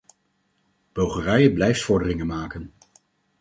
[0.93, 2.73] Bulgarije blijft vorderingen maken.